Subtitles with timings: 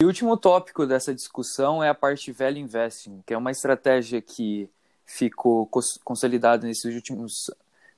[0.00, 4.22] E o último tópico dessa discussão é a parte value investing, que é uma estratégia
[4.22, 4.66] que
[5.04, 5.68] ficou
[6.02, 7.50] consolidada nesses últimos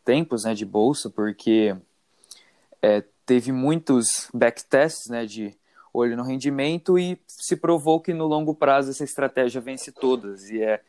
[0.04, 1.76] tempos né, de bolsa, porque
[2.82, 5.54] é, teve muitos backtests né, de
[5.94, 10.60] olho no rendimento e se provou que no longo prazo essa estratégia vence todas e
[10.60, 10.80] é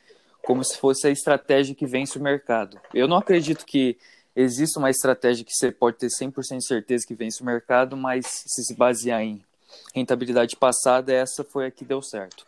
[0.42, 2.82] como se fosse a estratégia que vence o mercado.
[2.92, 4.00] Eu não acredito que
[4.36, 8.26] exista uma estratégia que você pode ter 100% de certeza que vence o mercado, mas
[8.26, 9.46] se se basear em
[9.94, 12.46] rentabilidade passada, essa foi a que deu certo.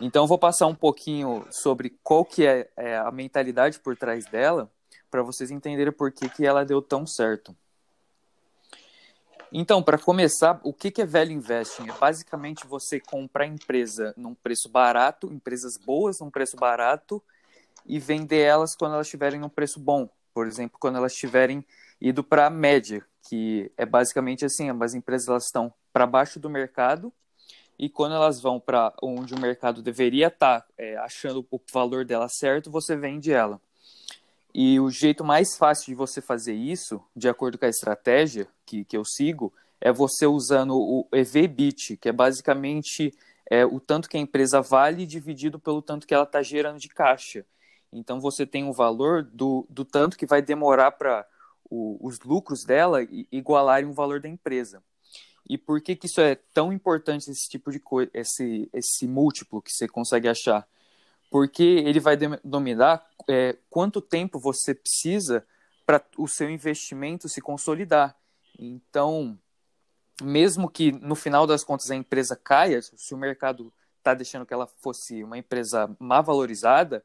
[0.00, 4.70] Então, vou passar um pouquinho sobre qual que é, é a mentalidade por trás dela,
[5.10, 7.54] para vocês entenderem por que, que ela deu tão certo.
[9.52, 11.86] Então, para começar, o que, que é velho investing?
[11.88, 17.22] É basicamente você comprar empresa num preço barato, empresas boas num preço barato,
[17.84, 20.08] e vender elas quando elas estiverem num preço bom.
[20.32, 21.64] Por exemplo, quando elas tiverem
[22.00, 26.50] ido para a média, que é basicamente assim, as empresas elas estão para baixo do
[26.50, 27.12] mercado
[27.78, 32.04] e quando elas vão para onde o mercado deveria estar tá, é, achando o valor
[32.04, 33.60] dela certo, você vende ela.
[34.54, 38.84] E o jeito mais fácil de você fazer isso, de acordo com a estratégia que,
[38.84, 43.12] que eu sigo, é você usando o EV-BIT, que é basicamente
[43.50, 46.88] é, o tanto que a empresa vale dividido pelo tanto que ela está gerando de
[46.88, 47.44] caixa.
[47.92, 51.26] Então você tem um valor do, do tanto que vai demorar para
[51.68, 54.82] os lucros dela igualarem o valor da empresa.
[55.48, 59.60] E por que, que isso é tão importante, esse tipo de coisa, esse, esse múltiplo
[59.60, 60.66] que você consegue achar?
[61.30, 65.44] Porque ele vai denominar é, quanto tempo você precisa
[65.84, 68.16] para o seu investimento se consolidar.
[68.58, 69.38] Então,
[70.22, 74.54] mesmo que no final das contas a empresa caia, se o mercado está deixando que
[74.54, 77.04] ela fosse uma empresa má valorizada,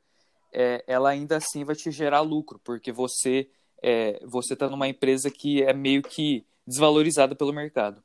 [0.51, 3.49] é, ela ainda assim vai te gerar lucro, porque você
[3.81, 8.03] é, você está numa empresa que é meio que desvalorizada pelo mercado.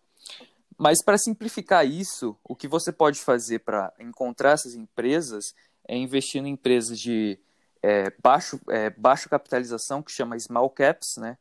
[0.79, 5.55] Mas para simplificar isso, o que você pode fazer para encontrar essas empresas
[5.87, 7.39] é investir em empresas de
[7.83, 11.37] é, baixo, é, baixa capitalização, que chama small caps, né?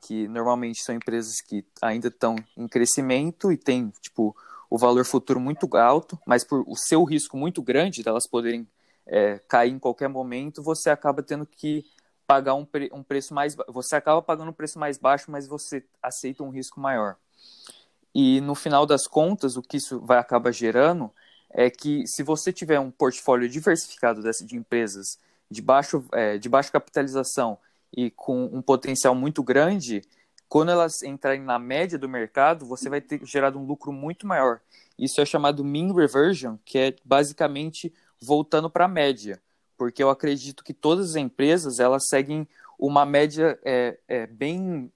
[0.00, 4.34] Que normalmente são empresas que ainda estão em crescimento e têm tipo,
[4.68, 8.66] o valor futuro muito alto, mas por o seu risco muito grande delas poderem
[9.06, 11.84] é, cair em qualquer momento, você acaba tendo que
[12.26, 15.84] pagar um, pre um preço mais você acaba pagando um preço mais baixo, mas você
[16.02, 17.16] aceita um risco maior.
[18.14, 21.10] E no final das contas, o que isso vai acabar gerando
[21.50, 25.18] é que se você tiver um portfólio diversificado dessa, de empresas
[25.50, 27.58] de, baixo, é, de baixa capitalização
[27.94, 30.02] e com um potencial muito grande,
[30.48, 34.60] quando elas entrarem na média do mercado, você vai ter gerado um lucro muito maior.
[34.98, 39.40] Isso é chamado mean reversion, que é basicamente voltando para a média,
[39.76, 42.46] porque eu acredito que todas as empresas elas seguem
[42.78, 44.90] uma média é, é, bem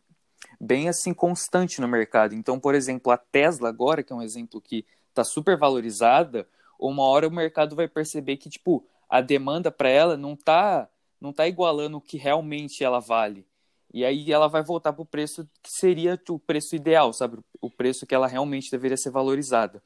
[0.60, 2.34] bem assim constante no mercado.
[2.34, 6.46] Então, por exemplo, a Tesla agora, que é um exemplo que está super valorizada,
[6.78, 10.88] uma hora o mercado vai perceber que tipo a demanda para ela não está
[11.20, 13.46] não tá igualando o que realmente ela vale.
[13.92, 17.38] E aí ela vai voltar para o preço que seria o preço ideal, sabe?
[17.60, 19.82] O preço que ela realmente deveria ser valorizada.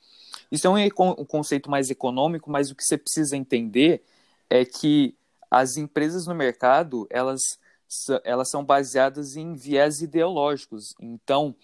[0.50, 4.02] Isso é um, um conceito mais econômico, mas o que você precisa entender
[4.48, 5.14] é que
[5.48, 7.40] as empresas no mercado, elas
[8.24, 10.94] elas são baseadas em viés ideológicos.
[11.00, 11.54] Então,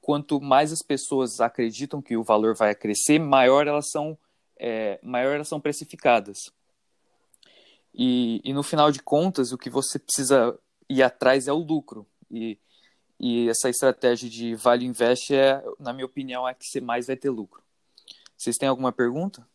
[0.00, 4.18] quanto mais as pessoas acreditam que o valor vai crescer, maior elas são,
[4.58, 6.38] é, maior elas são precificadas.
[7.94, 10.58] E, e no final de contas, o que você precisa
[10.88, 12.06] ir atrás é o lucro.
[12.30, 12.58] E,
[13.18, 17.16] e essa estratégia de Vale Invest, é, na minha opinião, é que você mais vai
[17.16, 17.62] ter lucro.
[18.36, 19.46] Vocês têm alguma pergunta?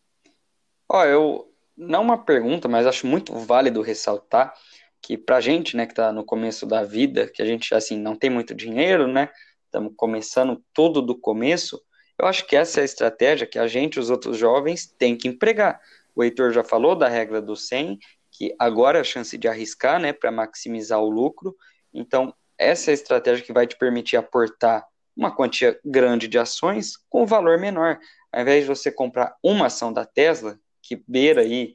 [0.88, 4.54] Ó, oh, eu não uma pergunta, mas acho muito válido ressaltar
[5.02, 8.16] que pra gente, né, que tá no começo da vida, que a gente, assim, não
[8.16, 9.30] tem muito dinheiro, né,
[9.66, 11.82] estamos começando tudo do começo,
[12.18, 15.28] eu acho que essa é a estratégia que a gente, os outros jovens, tem que
[15.28, 15.80] empregar.
[16.14, 17.98] O Heitor já falou da regra do 100,
[18.30, 21.56] que agora é a chance de arriscar, né, para maximizar o lucro.
[21.94, 24.86] Então, essa é a estratégia que vai te permitir aportar
[25.16, 27.98] uma quantia grande de ações com valor menor.
[28.32, 31.74] Ao invés de você comprar uma ação da Tesla, que beira aí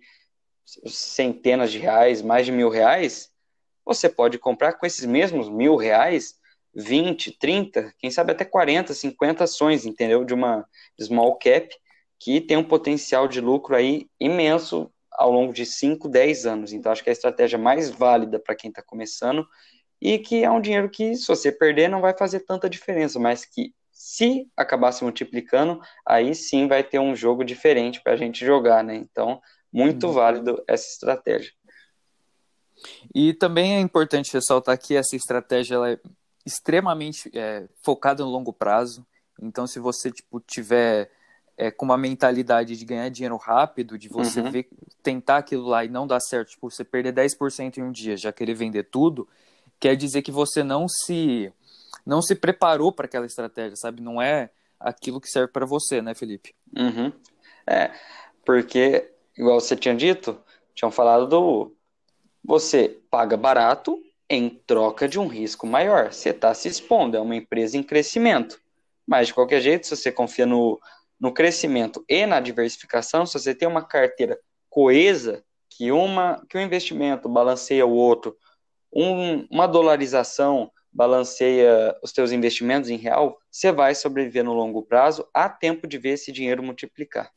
[0.64, 3.31] centenas de reais, mais de mil reais,
[3.84, 6.34] você pode comprar com esses mesmos mil reais
[6.75, 10.25] 20, 30, quem sabe até 40, 50 ações, entendeu?
[10.25, 10.66] De uma
[11.00, 11.69] small cap
[12.19, 16.72] que tem um potencial de lucro aí imenso ao longo de 5, 10 anos.
[16.72, 19.46] Então, acho que é a estratégia mais válida para quem está começando
[20.00, 23.44] e que é um dinheiro que, se você perder, não vai fazer tanta diferença, mas
[23.44, 28.44] que se acabar se multiplicando, aí sim vai ter um jogo diferente para a gente
[28.44, 28.96] jogar, né?
[28.96, 29.40] Então,
[29.74, 30.12] muito uhum.
[30.12, 31.52] válido essa estratégia.
[33.14, 35.98] E também é importante ressaltar que essa estratégia ela é
[36.46, 39.04] extremamente é, focada no longo prazo.
[39.40, 41.10] Então, se você tipo, tiver
[41.56, 44.50] é, com uma mentalidade de ganhar dinheiro rápido, de você Uhum.
[44.50, 44.68] ver,
[45.02, 48.32] tentar aquilo lá e não dar certo, tipo, você perder 10% em um dia, já
[48.32, 49.28] querer vender tudo,
[49.80, 51.52] quer dizer que você não se
[52.04, 54.02] não se preparou para aquela estratégia, sabe?
[54.02, 56.54] Não é aquilo que serve para você, né, Felipe?
[56.76, 57.10] Uhum.
[57.66, 57.90] É,
[58.44, 60.40] porque, igual você tinha dito,
[60.75, 61.76] tinham falado do
[62.44, 63.98] você paga barato
[64.28, 66.12] em troca de um risco maior.
[66.12, 68.60] Você está se expondo, é uma empresa em crescimento.
[69.06, 70.81] Mas, de qualquer jeito, se você confia no,
[71.19, 74.38] no crescimento e na diversificação, se você tem uma carteira
[74.69, 78.36] coesa, que, uma, que um investimento balanceia o outro,
[78.92, 85.28] um, uma dolarização balanceia os teus investimentos em real, você vai sobreviver no longo prazo,
[85.34, 87.32] há tempo de ver esse dinheiro multiplicar.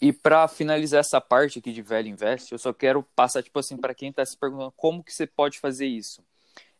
[0.00, 3.76] E para finalizar essa parte aqui de velho invest, eu só quero passar tipo assim
[3.76, 6.22] para quem está se perguntando como que você pode fazer isso.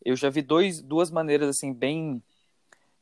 [0.04, 2.22] Eu já vi dois, duas maneiras assim bem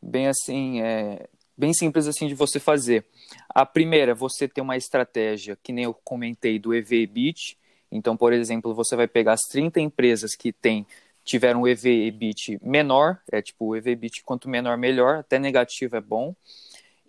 [0.01, 3.05] bem assim, é, bem simples assim de você fazer.
[3.49, 7.59] A primeira, você ter uma estratégia que nem eu comentei do EV/EBIT.
[7.91, 10.87] Então, por exemplo, você vai pegar as 30 empresas que tem
[11.25, 16.35] tiveram um EV/EBIT menor, é tipo o EV/EBIT quanto menor melhor, até negativo é bom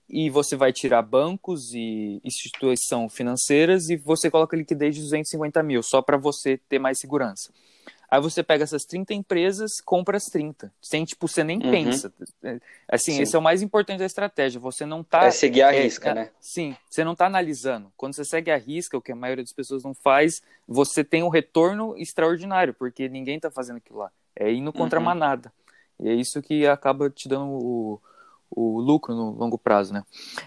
[0.10, 2.80] e você vai tirar bancos e instituições
[3.14, 7.52] financeiras e você coloca liquidez de 250 mil, só para você ter mais segurança.
[8.10, 10.72] Aí você pega essas 30 empresas, compra as 30.
[10.82, 11.72] Sem, tipo, você nem Uhum.
[11.72, 12.14] pensa.
[12.88, 13.22] Assim, Sim.
[13.22, 14.62] esse é o mais importante da estratégia.
[14.62, 15.26] Você não tá.
[15.26, 16.30] É seguir a é, risca, é, né?
[16.40, 17.92] Sim, você não está analisando.
[17.98, 21.22] Quando você segue a risca, o que a maioria das pessoas não faz, você tem
[21.22, 24.12] um retorno extraordinário, porque ninguém está fazendo aquilo lá.
[24.34, 25.06] É indo contra a Uhum.
[25.06, 25.52] manada.
[26.00, 28.00] E é isso que acaba te dando o,
[28.50, 30.04] o lucro no longo prazo, né?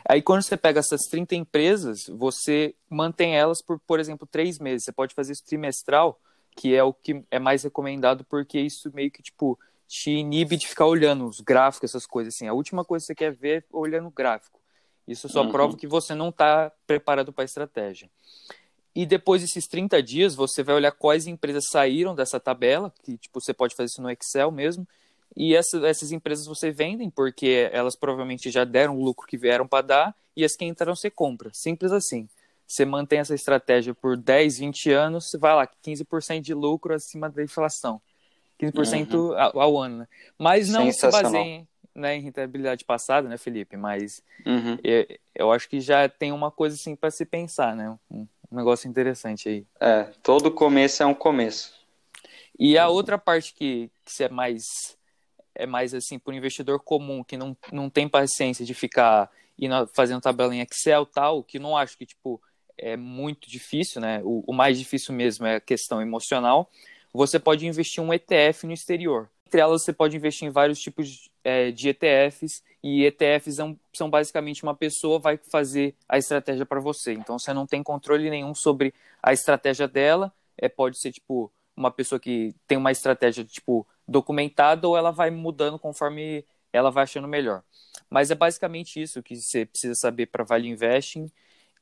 [0.09, 4.85] Aí quando você pega essas 30 empresas, você mantém elas por, por exemplo, três meses.
[4.85, 6.19] Você pode fazer isso trimestral,
[6.57, 10.67] que é o que é mais recomendado, porque isso meio que, tipo, te inibe de
[10.67, 12.47] ficar olhando os gráficos, essas coisas assim.
[12.49, 14.61] A última coisa que você quer ver é olhando o gráfico.
[15.07, 15.51] Isso só Uhum.
[15.51, 18.09] prova que você não está preparado para a estratégia.
[18.95, 23.41] E depois desses 30 dias, você vai olhar quais empresas saíram dessa tabela, que tipo,
[23.41, 24.87] você pode fazer isso no Excel mesmo,
[25.37, 29.67] e essa, essas empresas você vendem, porque elas provavelmente já deram o lucro que vieram
[29.67, 31.51] para dar, e as que entraram você compra.
[31.53, 32.29] Simples assim.
[32.67, 37.29] Você mantém essa estratégia por 10, 20 anos, você vai lá, 15% de lucro acima
[37.29, 38.01] da inflação.
[38.61, 40.09] 15% ao, ao ano, né?
[40.39, 43.77] Mas não se baseia né, em rentabilidade passada, né, Felipe?
[43.77, 44.79] Mas Uhum.
[44.85, 47.97] é, eu acho que já tem uma coisa assim para se pensar, né?
[48.11, 49.67] Um, um negócio interessante aí.
[49.81, 51.75] É, todo começo é um começo.
[52.59, 54.97] E a outra parte que, que é mais
[55.61, 59.87] é mais assim para o investidor comum que não, não tem paciência de ficar indo,
[59.95, 62.41] fazendo tabela em Excel tal, que não acho que tipo
[62.79, 64.23] é muito difícil, né?
[64.25, 66.71] O, o mais difícil mesmo é a questão emocional.
[67.13, 69.29] Você pode investir um ETF no exterior.
[69.47, 73.79] Entre elas, você pode investir em vários tipos de, é, de ETFs e ETFs são,
[73.95, 77.13] são basicamente uma pessoa vai fazer a estratégia para você.
[77.13, 80.33] Então você não tem controle nenhum sobre a estratégia dela.
[80.57, 85.31] É, pode ser tipo uma pessoa que tem uma estratégia tipo documentada ou ela vai
[85.31, 87.63] mudando conforme ela vai achando melhor.
[88.11, 91.31] Mas é basicamente isso que você precisa saber para Vale Investing.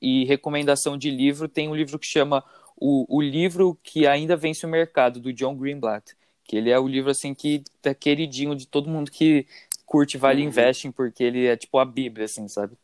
[0.01, 2.45] E recomendação de livro, tem um livro que chama
[2.77, 6.15] o, o livro que ainda vence o mercado, do John Greenblatt.
[6.45, 9.47] Que ele é o livro assim que tá queridinho de todo mundo que
[9.87, 10.49] curte Vale Uhum.
[10.49, 12.77] Investing, porque ele é tipo a Bíblia, assim, sabe?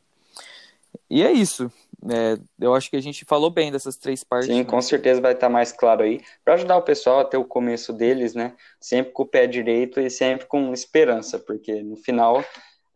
[1.09, 1.71] E é isso.
[2.11, 4.49] É, eu acho que a gente falou bem dessas três partes.
[4.49, 4.65] Sim, né?
[4.65, 7.93] com certeza vai estar mais claro aí, para ajudar o pessoal a ter o começo
[7.93, 8.53] deles, né?
[8.81, 12.45] Sempre com o pé direito e sempre com esperança, porque no final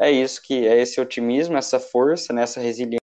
[0.00, 2.42] é isso que é esse otimismo, essa força, né?
[2.42, 2.98] essa resiliência.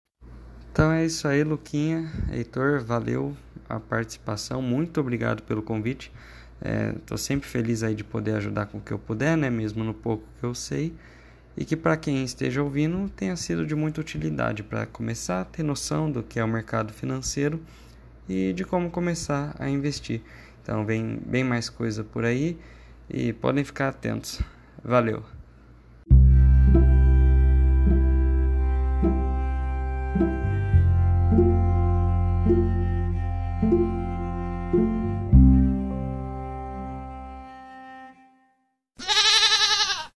[0.73, 2.11] Então é isso aí, Luquinha.
[2.33, 3.37] Heitor, valeu
[3.69, 4.61] a participação.
[4.61, 6.11] Muito obrigado pelo convite.
[6.97, 9.51] Estou sempre feliz aí de poder ajudar com o que eu puder, né?
[9.51, 10.93] Mesmo no pouco que eu sei.
[11.57, 15.63] E que para quem esteja ouvindo tenha sido de muita utilidade para começar a ter
[15.63, 17.61] noção do que é o mercado financeiro
[18.29, 20.23] e de como começar a investir.
[20.63, 22.59] Então vem bem mais coisa por aí
[23.11, 24.41] e podem ficar atentos.
[24.83, 25.42] Valeu!